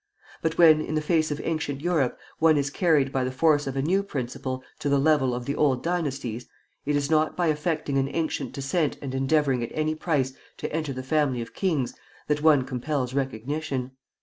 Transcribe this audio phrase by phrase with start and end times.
[0.41, 3.75] But when, in the face of ancient Europe, one is carried by the force of
[3.77, 6.47] a new principle to the level of the old dynasties,
[6.87, 10.91] it is not by affecting an ancient descent and endeavoring at any price to enter
[10.91, 11.93] the family of kings,
[12.25, 13.91] that one compels recognition.